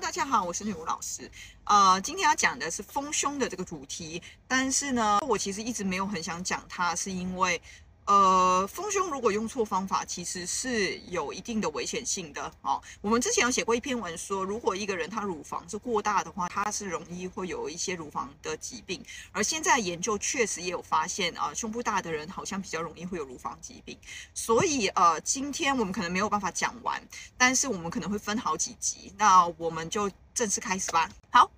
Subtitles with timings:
[0.00, 1.30] 大家好，我是女巫老师。
[1.64, 7.60] 呃，今天要讲的是丰胸的这个主题，但是呢，我其实一直没有很想讲它，是因为。
[8.10, 12.82] 呃，丰胸如果用错方法，其实是有一定的危险性的哦。
[13.00, 19.00] 我们之前有写过一篇文说，如果一个人他乳房是过大的话，他是容易会有一些乳房的疾病。
[19.30, 23.96] 而现在研究确实也有发现啊，胸部大的人好像比较容易会有乳房疾病。
[24.34, 27.00] 所以呃，今天我们可能没有办法讲完，
[27.38, 29.14] 但是我们可能会分好几集。
[29.16, 31.08] 那我们就正式开始吧。
[31.30, 31.48] 好，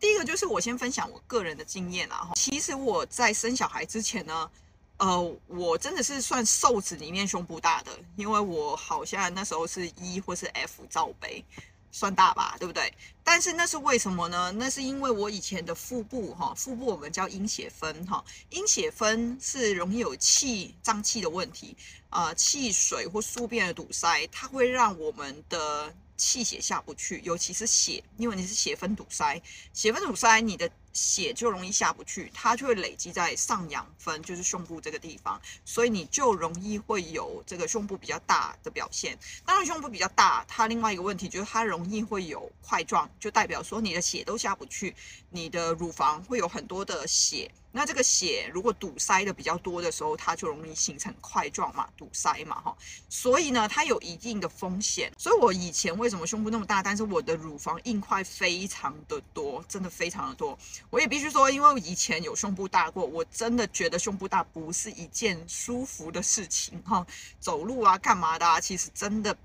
[0.00, 2.30] 第一个就是我先分享我个人的经验啦。
[2.34, 4.50] 其实我在生小孩之前呢。
[4.98, 11.44] 呃，我真的是算瘦子里面胸部大的，因为我好像那时候是 E 或是 F 罩杯，
[11.92, 12.92] 算大吧，对不对？
[13.22, 14.50] 但是那是为什么呢？
[14.56, 21.76] 那是因为我以前的腹部哈，腹部我们叫阴血分哈，阴血分是容易有气胀气的问题，
[22.10, 29.40] 呃，气水或宿便的堵塞，它会让我们的气血下不去，尤其是血，因为你是血分堵塞，
[29.72, 30.68] 血分堵塞，你的。
[30.98, 39.16] 血就容易下不去，它就会累积在上阳分，就是胸部这个地方，所以你就容易会有这个胸部比较大的表现。
[39.44, 44.94] 当然，胸部比较大，它另外一个问题就是它容易会有块状，就代表说你的血都下不去，
[45.30, 47.48] 你的乳房会有很多的血。
[47.70, 52.76] 那这个血如果堵塞的比较多的时候，它就容易形成块状嘛，堵塞嘛，哈。
[53.10, 55.12] 所以呢，它有一定的风险。
[55.18, 60.58] 所以我以前为什么胸部那么大，但是我的乳房硬块非常的多，真的非常的多。
[60.90, 67.06] 我也必须说，因为以前有胸部大过，我真的觉得胸部大不是一件舒服的事情，哈。
[67.40, 69.36] 走路啊，干嘛的啊，其实真的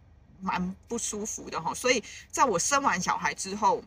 [0.42, 1.74] 蛮不舒服的，哈。
[1.74, 3.84] 所以在我生完小孩之后。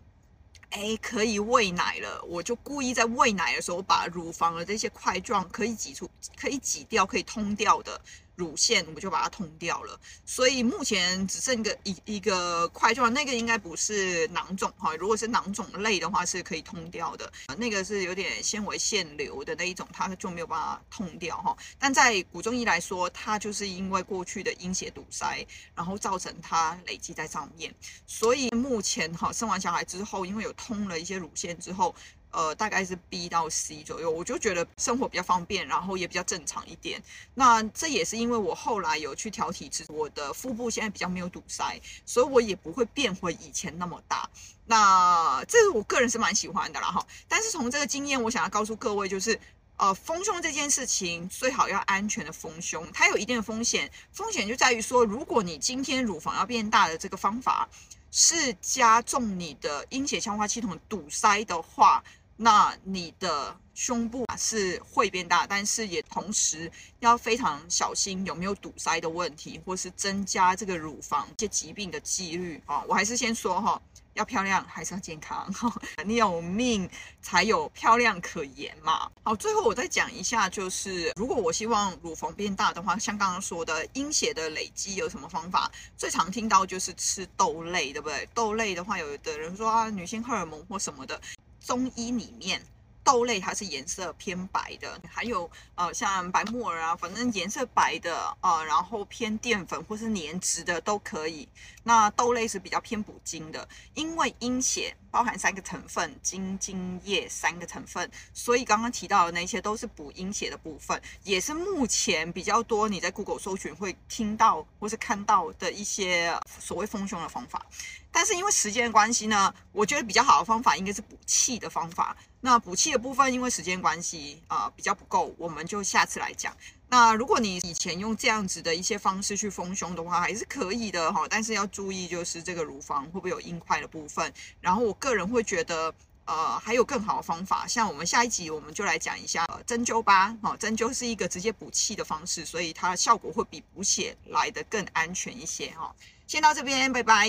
[0.70, 7.98] 哎，可以喂奶了，我就故意在喂奶的时候把乳房的这些块状可以挤出、可以挤掉、可以通掉的。
[8.36, 14.94] 乳腺我们就把它通掉了，所以目前只剩一个一一个块状，那个应该不是囊肿哈。
[14.96, 17.32] 如果是囊肿类的话，是可以通掉的。
[17.56, 21.56] 那个是有点纤维腺瘤的那一种，它就没有办法通掉哈。
[21.78, 27.74] 但在古中医来说，它就是因为过去的阴血堵塞，然后造成它累积在上面。
[28.06, 31.94] 所以目前哈，生完小孩之后，因为有通了一些乳腺之后。
[32.36, 37.02] 呃，大概是 B 到 C 左右，我就觉得生活比较方便，然后也比较正常一点。
[37.32, 44.28] 那这也是因为我后来有去调体质，我的腹部现在比较没有堵塞，所以我也不会变回以前那么大。
[44.66, 47.06] 那这是我个人是蛮喜欢的啦哈。
[47.26, 49.40] 但是从这个经验，我想要告诉各位，就是
[49.78, 57.66] 呃，丰胸这件事情最好要安全的丰胸，它有一定的风险，风险就在于说，如果你今天乳房要变大的这个方法
[58.10, 62.04] 是加重你的阴血消化系统堵塞的话。
[62.36, 66.70] 那你的胸部是会变大，但是也同时
[67.00, 72.82] 要非常小心有没有堵塞的问题，或是增加这个乳房一些疾病的几率啊。
[72.86, 73.80] 我还是先说哈，
[74.12, 75.50] 要漂亮还是要健康，
[76.04, 76.88] 你有命
[77.22, 79.10] 才有漂亮可言嘛。
[79.22, 85.70] 好，最后我再讲一下，就是如果我希望乳房变大的话，像刚刚说的阴血的累积有什么方法？
[85.96, 88.28] 最常听到就是吃豆类，对不对？
[88.34, 91.18] 豆类的话，有的人说啊，女性荷尔蒙或什么的。
[91.66, 92.62] 中医里面，
[93.02, 101.48] 豆类它是颜色偏白的，还有呃像白木耳啊，反正颜色白的呃，然后偏淀粉或是粘质的都可以。
[101.82, 117.64] 那豆类是比较偏补精的，因为阴血包含三个成分，精、精、液三个成分，所以刚刚提到的那些都是补阴血的部分，也是目前比较多你在 Google 搜寻会听到或是看到的一些所谓丰胸的方法。
[118.12, 122.14] 但是因为时间关系呢，我觉得比较好的方法应该是补气的方法。
[122.42, 126.54] 那补气的部分，因为时间关系啊、比较不够，我们就下次来讲。
[126.88, 131.26] 那如果你以前用这样子的一些方式去丰胸的话，还是可以的哈。
[131.28, 134.32] 但是要注意，就是这个乳房会不会有硬块的部分。
[134.60, 135.92] 然后我个人会觉得，
[136.26, 137.66] 呃，还有更好的方法。
[137.66, 140.36] 像我们下一集我们就来讲一下针灸吧。
[140.40, 145.92] 哈，针灸是一个直接补气的方式，所以它的效果会比补血来的更安全一些哈。
[146.28, 147.28] 先到这边，拜拜。